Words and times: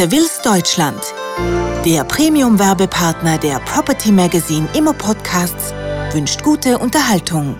Seville's 0.00 0.40
Deutschland. 0.40 0.98
Der 1.84 2.04
Premium-Werbepartner 2.04 3.36
der 3.36 3.58
Property 3.58 4.10
Magazine 4.10 4.66
Immo 4.72 4.94
Podcasts 4.94 5.74
wünscht 6.14 6.42
gute 6.42 6.78
Unterhaltung. 6.78 7.54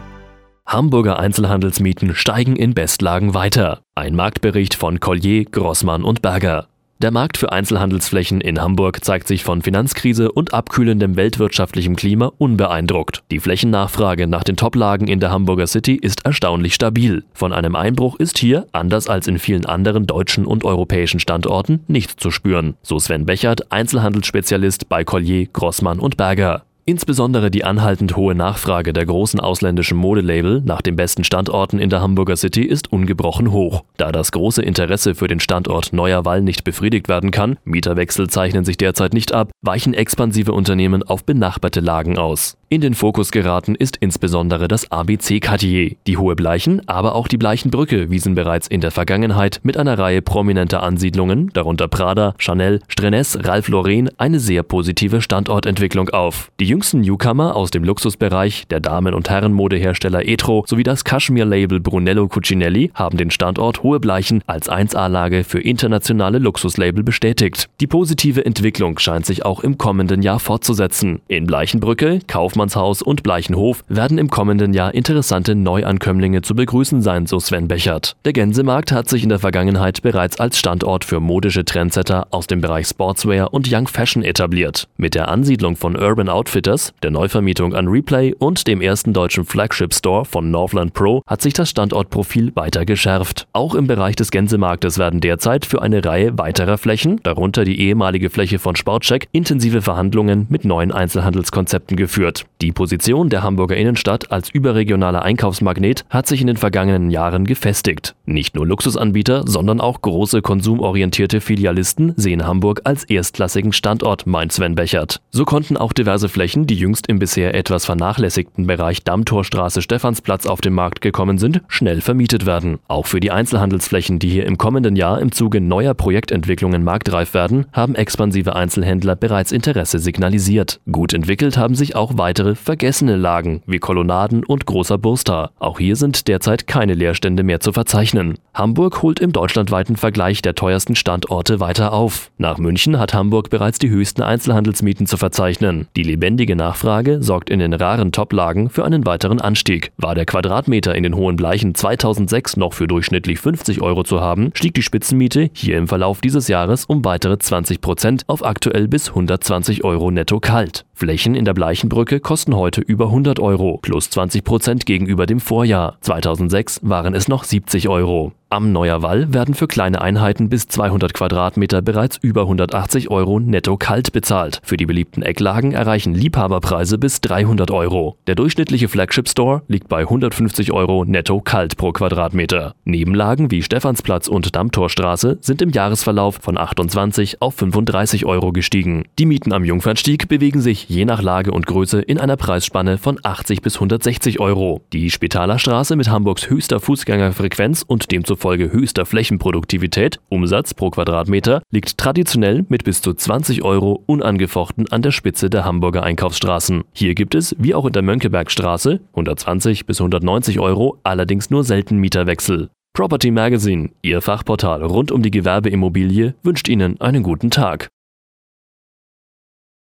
Hamburger 0.65 1.19
Einzelhandelsmieten 1.19 2.15
steigen 2.15 2.57
in 2.57 2.73
Bestlagen 2.73 3.35
weiter. 3.35 3.83
Ein 3.95 4.17
Marktbericht 4.17 4.75
von 4.75 5.01
Collier, 5.01 5.45
Grossmann 5.45 6.03
und 6.03 6.23
Berger. 6.23 6.70
Der 7.03 7.11
Markt 7.11 7.39
für 7.39 7.51
Einzelhandelsflächen 7.51 8.43
in 8.43 8.61
Hamburg 8.61 9.03
zeigt 9.03 9.27
sich 9.27 9.43
von 9.43 9.63
Finanzkrise 9.63 10.31
und 10.31 10.53
abkühlendem 10.53 11.17
weltwirtschaftlichem 11.17 11.97
Klima 11.97 12.31
unbeeindruckt. 12.37 13.23
Die 13.31 13.41
Flächennachfrage 13.41 14.27
nach 14.27 14.45
den 14.45 14.59
Toplagen 14.59 15.09
in 15.09 15.19
der 15.19 15.31
Hamburger 15.31 15.67
City 15.67 15.95
ist 15.95 16.27
erstaunlich 16.27 16.75
stabil. 16.75 17.25
Von 17.33 17.55
einem 17.55 17.75
Einbruch 17.75 18.17
ist 18.17 18.37
hier, 18.37 18.67
anders 18.73 19.09
als 19.09 19.29
in 19.29 19.39
vielen 19.39 19.65
anderen 19.65 20.07
deutschen 20.07 20.45
und 20.45 20.63
europäischen 20.63 21.21
Standorten, 21.21 21.81
nichts 21.89 22.17
zu 22.17 22.31
spüren. 22.31 22.75
So 22.83 22.99
Sven 22.99 23.25
Bechert, 23.25 23.73
Einzelhandelsspezialist 23.73 24.91
bei 24.91 25.03
Collier, 25.03 25.47
Grossmann 25.51 26.01
und 26.01 26.19
Berger. 26.19 26.65
Insbesondere 26.91 27.53
die 27.53 27.63
anhaltend 27.63 28.17
hohe 28.17 28.35
Nachfrage 28.35 28.93
der 28.93 29.07
großen 29.07 29.39
ausländischen 29.39 29.97
Modelabel 29.97 30.61
nach 30.65 30.83
den 30.83 30.97
besten 30.97 31.23
Standorten 31.23 31.79
in 31.79 31.89
der 31.89 32.01
Hamburger 32.01 32.35
City 32.35 32.63
ist 32.63 32.91
ungebrochen 32.91 33.53
hoch. 33.53 33.85
Da 33.97 34.11
das 34.11 34.33
große 34.33 34.61
Interesse 34.61 35.15
für 35.15 35.29
den 35.29 35.39
Standort 35.39 35.93
Neuer 35.93 36.25
Wall 36.25 36.43
nicht 36.43 36.65
befriedigt 36.65 37.09
werden 37.09 37.31
kann, 37.31 37.59
Mieterwechsel 37.63 38.29
zeichnen 38.29 38.65
sich 38.65 38.77
derzeit 38.77 39.15
nicht 39.15 39.33
ab, 39.33 39.53
weichen 39.63 39.95
expansive 39.95 40.53
Unternehmen 40.53 41.05
auf 41.05 41.25
benachbarte 41.25 41.79
Lagen 41.79 42.19
aus. 42.19 42.57
In 42.73 42.81
den 42.81 42.95
Fokus 42.95 43.33
geraten 43.33 43.75
ist 43.75 43.97
insbesondere 43.97 44.69
das 44.69 44.93
ABC-Quartier. 44.93 45.97
Die 46.07 46.17
Hohe 46.17 46.37
Bleichen, 46.37 46.89
aber 46.89 47.17
auch 47.17 47.27
die 47.27 47.37
Bleichenbrücke 47.37 48.11
wiesen 48.11 48.37
bereits 48.37 48.69
in 48.69 48.81
der 48.81 48.93
Vergangenheit 48.93 49.59
mit 49.65 49.77
einer 49.77 49.99
Reihe 49.99 50.23
prominenter 50.23 50.81
Ansiedlungen, 50.81 51.51
darunter 51.53 51.89
Prada, 51.89 52.37
Chanel, 52.39 52.79
Strenes, 52.87 53.37
Ralph 53.43 53.67
Lauren, 53.67 54.09
eine 54.19 54.39
sehr 54.39 54.63
positive 54.63 55.21
Standortentwicklung 55.21 56.11
auf. 56.11 56.53
Die 56.61 56.65
jüngsten 56.65 57.01
Newcomer 57.01 57.57
aus 57.57 57.73
dem 57.73 57.83
Luxusbereich, 57.83 58.69
der 58.69 58.79
Damen- 58.79 59.15
und 59.15 59.29
Herrenmodehersteller 59.29 60.29
Etro 60.29 60.63
sowie 60.65 60.85
das 60.85 61.03
Kaschmir-Label 61.03 61.81
Brunello 61.81 62.29
Cucinelli 62.29 62.93
haben 62.95 63.19
den 63.19 63.33
Standort 63.33 63.83
Hohe 63.83 63.99
Bleichen 63.99 64.45
als 64.47 64.71
1A-Lage 64.71 65.43
für 65.43 65.59
internationale 65.59 66.39
Luxuslabel 66.39 67.03
bestätigt. 67.03 67.69
Die 67.81 67.89
positive 67.89 68.47
Entwicklung 68.47 69.01
scheint 69.01 69.27
sich 69.27 69.45
auch 69.45 69.65
im 69.65 69.77
kommenden 69.77 70.23
Jahr 70.23 70.39
fortzusetzen. 70.39 71.21
In 71.27 71.49
Bleichenbrücke, 71.49 72.21
Kaufmann 72.29 72.60
Kaufmannshaus 72.61 73.01
und 73.01 73.23
Bleichenhof 73.23 73.83
werden 73.89 74.19
im 74.19 74.29
kommenden 74.29 74.75
Jahr 74.75 74.93
interessante 74.93 75.55
Neuankömmlinge 75.55 76.43
zu 76.43 76.55
begrüßen 76.55 77.01
sein, 77.01 77.25
so 77.25 77.41
Sven 77.41 77.69
Bechert. 77.69 78.17
Der 78.27 78.35
Gänsemarkt 78.35 78.93
hat 78.93 79.09
sich 79.09 79.23
in 79.23 79.31
der 79.31 79.39
Vergangenheit 79.39 80.03
bereits 80.03 80.39
als 80.39 80.59
Standort 80.59 81.07
für 81.07 81.21
modische 81.21 81.65
Trendsetter 81.65 82.27
aus 82.33 82.47
dem 82.49 82.61
Bereich 82.61 82.87
Sportswear 82.87 83.55
und 83.55 83.67
Young 83.73 83.89
Fashion 83.89 84.23
etabliert. 84.23 84.89
Mit 84.99 85.15
der 85.15 85.29
Ansiedlung 85.29 85.77
von 85.77 85.97
Urban 85.97 86.29
Outfitters, 86.29 86.93
der 87.03 87.11
Neuvermietung 87.11 87.75
an 87.75 87.89
Replay 87.89 88.35
und 88.39 88.67
dem 88.67 88.83
ersten 88.83 89.15
deutschen 89.15 89.47
Flagship 89.47 89.95
Store 89.95 90.27
von 90.27 90.51
Northland 90.51 90.93
Pro 90.93 91.23
hat 91.27 91.41
sich 91.41 91.55
das 91.55 91.71
Standortprofil 91.71 92.55
weiter 92.57 92.85
geschärft. 92.85 93.47
Auch 93.55 93.75
im 93.75 93.87
Bereich 93.87 94.17
des 94.17 94.31
Gänsemarktes 94.31 94.99
werden 94.99 95.23
derzeit 95.23 95.65
für 95.65 95.81
eine 95.81 96.05
Reihe 96.05 96.37
weiterer 96.37 96.77
Flächen, 96.77 97.21
darunter 97.23 97.65
die 97.65 97.81
ehemalige 97.81 98.29
Fläche 98.29 98.59
von 98.59 98.77
Sportcheck, 98.77 99.29
intensive 99.33 99.81
Verhandlungen 99.81 100.47
mit 100.51 100.67
neuen 100.67 100.93
Einzelhandelskonzepten 100.93 101.97
geführt. 101.97 102.45
Die 102.61 102.73
Position 102.73 103.31
der 103.31 103.43
Hamburger 103.43 103.79
Innenstadt 103.79 104.31
als 104.31 104.51
überregionaler 104.51 105.23
Einkaufsmagnet 105.23 106.05
hat 106.11 106.27
sich 106.27 106.43
in 106.43 106.47
den 106.47 106.59
vergangenen 106.59 107.11
Jahren 107.11 107.47
gefestigt. 107.47 108.15
Nicht 108.27 108.55
nur 108.55 108.67
Luxusanbieter, 108.67 109.45
sondern 109.47 109.81
auch 109.81 110.03
große 110.03 110.43
konsumorientierte 110.43 111.41
Filialisten 111.41 112.13
sehen 112.17 112.47
Hamburg 112.47 112.83
als 112.85 113.05
erstklassigen 113.05 113.73
Standort, 113.73 114.27
meint 114.27 114.53
Sven 114.53 114.75
Bechert. 114.75 115.23
So 115.31 115.47
konnten 115.47 115.79
auch 115.79 115.95
diverse 115.95 116.29
Flächen, 116.29 116.67
die 116.67 116.75
jüngst 116.75 117.07
im 117.07 117.19
bisher 117.19 117.55
etwas 117.55 117.87
vernachlässigten 117.87 118.67
Bereich 118.67 119.05
Dammtorstraße 119.05 119.81
Stephansplatz 119.81 120.45
auf 120.47 120.61
den 120.61 120.75
Markt 120.75 121.01
gekommen 121.01 121.39
sind, 121.39 121.63
schnell 121.69 122.03
vermietet 122.03 122.45
werden. 122.45 122.79
Auch 122.89 123.07
für 123.07 123.21
die 123.21 123.31
Einzelhandelsflächen, 123.31 124.19
die 124.19 124.29
hier 124.29 124.45
im 124.45 124.59
kommenden 124.59 124.97
Jahr 124.97 125.19
im 125.23 125.33
Zuge 125.33 125.63
neuer 125.63 125.95
Projektentwicklungen 125.95 126.85
marktreif 126.85 127.33
werden, 127.33 127.65
haben 127.73 127.95
expansive 127.95 128.55
Einzelhändler 128.55 129.17
bereits 129.17 129.51
Interesse 129.51 129.99
signalisiert. 129.99 130.81
Gut 130.93 131.15
entwickelt 131.15 131.57
haben 131.57 131.75
sich 131.75 131.97
auch 131.97 132.19
weitere 132.19 132.40
vergessene 132.55 133.17
Lagen 133.17 133.63
wie 133.67 133.79
Kolonnaden 133.79 134.45
und 134.45 134.67
Großer 134.67 134.99
Burster. 134.99 135.51
Auch 135.59 135.79
hier 135.79 135.97
sind 135.97 136.29
derzeit 136.29 136.67
keine 136.67 136.95
Leerstände 136.95 137.43
mehr 137.43 137.61
zu 137.61 137.73
verzeichnen. 137.73 138.39
Hamburg 138.55 139.03
holt 139.03 139.21
im 139.21 139.33
deutschlandweiten 139.33 139.97
Vergleich 139.97 140.43
der 140.43 140.55
teuersten 140.55 140.97
Standorte 140.97 141.61
weiter 141.61 141.93
auf. 141.93 142.31
Nach 142.39 142.59
München 142.59 142.99
hat 142.99 143.15
Hamburg 143.15 143.51
bereits 143.51 143.79
die 143.79 143.91
höchsten 143.91 144.23
Einzelhandelsmieten 144.23 145.07
zu 145.07 145.17
verzeichnen. 145.17 145.87
Die 145.97 146.03
lebendige 146.03 146.57
Nachfrage 146.57 147.23
sorgt 147.23 147.51
in 147.51 147.61
den 147.61 147.73
raren 147.73 148.13
Toplagen 148.13 148.71
für 148.71 148.85
einen 148.85 149.07
weiteren 149.07 149.41
Anstieg. 149.41 149.93
War 149.97 150.15
der 150.15 150.27
Quadratmeter 150.27 150.95
in 150.95 151.03
den 151.03 151.15
hohen 151.15 151.37
Bleichen 151.37 151.75
2006 151.75 152.57
noch 152.57 152.73
für 152.73 152.87
durchschnittlich 152.87 153.39
50 153.39 153.83
Euro 153.83 154.03
zu 154.03 154.21
haben, 154.21 154.51
stieg 154.55 154.75
die 154.75 154.83
Spitzenmiete 154.83 155.51
hier 155.53 155.79
im 155.79 155.89
Verlauf 155.89 156.21
dieses 156.21 156.49
Jahres 156.49 156.85
um 156.85 157.05
weitere 157.05 157.39
20 157.39 157.81
Prozent 157.81 158.25
auf 158.27 158.45
aktuell 158.45 158.89
bis 158.89 159.11
120 159.11 159.85
Euro 159.85 160.11
netto 160.11 160.41
kalt. 160.41 160.85
Flächen 160.95 161.35
in 161.35 161.47
der 161.47 161.55
Bleichenbrücke 161.55 162.21
kosten 162.31 162.55
heute 162.55 162.81
über 162.81 163.07
100 163.07 163.41
Euro, 163.41 163.79
plus 163.83 164.09
20 164.09 164.45
Prozent 164.45 164.87
gegenüber 164.87 165.27
dem 165.27 165.41
Vorjahr. 165.41 165.97
2006 166.03 166.79
waren 166.85 167.13
es 167.13 167.27
noch 167.27 167.43
70 167.43 167.89
Euro. 167.89 168.31
Am 168.53 168.73
Neuer 168.73 169.01
Wall 169.01 169.33
werden 169.33 169.55
für 169.55 169.69
kleine 169.69 170.03
Einheiten 170.03 170.49
bis 170.49 170.67
200 170.67 171.15
Quadratmeter 171.15 171.83
bereits 171.83 172.17
über 172.21 172.41
180 172.43 173.09
Euro 173.09 173.39
netto 173.39 173.77
kalt 173.77 174.11
bezahlt. 174.11 174.61
Für 174.65 174.77
die 174.77 174.87
beliebten 174.87 175.23
Ecklagen 175.23 175.71
erreichen 175.71 176.15
Liebhaberpreise 176.15 176.99
bis 176.99 177.21
300 177.21 177.71
Euro. 177.71 178.17
Der 178.27 178.35
durchschnittliche 178.35 178.89
Flagship 178.89 179.29
Store 179.29 179.63
liegt 179.69 179.89
bei 179.89 180.01
150 180.01 180.73
Euro 180.73 181.05
netto 181.05 181.41
kalt 181.41 181.77
pro 181.77 181.93
Quadratmeter. 181.93 182.75
Nebenlagen 182.85 183.53
wie 183.53 183.63
Stephansplatz 183.63 184.27
und 184.27 184.57
Dammtorstraße 184.57 185.39
sind 185.41 185.63
im 185.63 185.71
Jahresverlauf 185.71 186.41
von 186.43 186.59
28 186.59 187.41
auf 187.41 187.55
35 187.55 188.27
Euro 188.27 188.51
gestiegen. 188.51 189.05
Die 189.21 189.27
Mieten 189.27 189.53
am 189.53 189.65
Jungfernstieg 189.65 190.27
bewegen 190.27 190.61
sich 190.61 190.89
je 190.89 191.05
nach 191.05 191.23
Lage 191.23 191.53
und 191.53 191.69
Größe 191.69 192.01
in 192.01 192.19
einer 192.19 192.37
Preisspanne 192.37 192.99
von 192.99 193.21
80 193.23 193.63
bis 193.63 193.77
160 193.77 194.41
Euro. 194.41 194.81
Die 194.93 195.09
Spitaler 195.13 195.61
Straße 195.61 195.95
mit 195.95 196.11
Hamburgs 196.11 196.51
höchster 196.51 196.81
Fußgängerfrequenz 196.81 197.85
und 197.87 198.11
demzufolge 198.11 198.40
Folge 198.41 198.73
höchster 198.73 199.07
Flächenproduktivität, 199.07 200.19
Umsatz 200.29 200.75
pro 200.75 200.91
Quadratmeter, 200.91 201.63
liegt 201.71 201.99
traditionell 201.99 202.65
mit 202.69 202.85
bis 202.85 203.03
zu 203.03 203.15
20 203.15 203.63
Euro 203.63 204.03
unangefochten 204.07 204.91
an 204.91 205.03
der 205.03 205.13
Spitze 205.13 205.51
der 205.51 205.65
Hamburger 205.65 206.03
Einkaufsstraßen. 206.03 206.83
Hier 206.93 207.15
gibt 207.15 207.35
es, 207.35 207.55
wie 207.59 207.75
auch 207.75 207.87
in 207.87 207.93
der 207.93 208.03
Mönckebergstraße, 208.03 209.01
120 209.11 209.87
bis 209.87 210.01
190 210.01 210.59
Euro, 210.59 210.99
allerdings 211.05 211.51
nur 211.51 211.63
selten 211.63 211.99
Mieterwechsel. 211.99 212.71
Property 212.95 213.31
Magazine, 213.31 213.91
Ihr 214.03 214.21
Fachportal 214.21 214.83
rund 214.83 215.13
um 215.13 215.23
die 215.23 215.31
Gewerbeimmobilie, 215.31 216.35
wünscht 216.43 216.69
Ihnen 216.69 217.01
einen 217.01 217.23
guten 217.23 217.51
Tag. 217.51 217.89